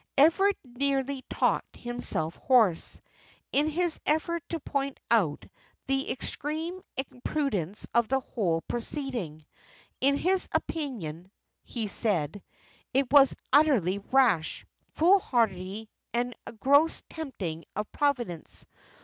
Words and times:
Everard 0.17 0.55
nearly 0.63 1.23
talked 1.29 1.75
himself 1.75 2.35
hoarse, 2.35 2.99
in 3.53 3.69
his 3.69 3.99
effort 4.07 4.41
to 4.49 4.59
point 4.59 4.99
out 5.11 5.45
the 5.85 6.09
extreme 6.11 6.81
imprudence 6.97 7.85
of 7.93 8.07
the 8.07 8.19
whole 8.21 8.61
proceeding. 8.61 9.45
In 9.99 10.17
his 10.17 10.49
opinion, 10.53 11.29
he 11.63 11.85
said, 11.85 12.41
it 12.95 13.13
was 13.13 13.35
utterly 13.53 13.99
rash, 14.11 14.65
foolhardy, 14.95 15.87
and 16.15 16.33
a 16.47 16.51
gross 16.53 17.03
tempting 17.07 17.65
of 17.75 17.91
Providence. 17.91 18.65